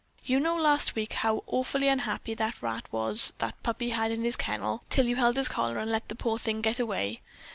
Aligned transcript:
You 0.25 0.39
know 0.39 0.55
last 0.57 0.95
week 0.95 1.13
how 1.13 1.43
awful 1.45 1.83
unhappy 1.83 2.33
that 2.33 2.63
rat 2.63 2.91
was 2.91 3.33
that 3.37 3.61
puppy 3.61 3.91
had 3.91 4.09
in 4.09 4.23
his 4.23 4.35
kennel, 4.35 4.81
till 4.89 5.05
you 5.05 5.15
held 5.15 5.35
his 5.35 5.47
collar 5.47 5.77
and 5.77 5.91
let 5.91 6.07
the 6.09 6.15
poor 6.15 6.39
thing 6.39 6.61
get 6.63 6.79
away." 6.79 7.21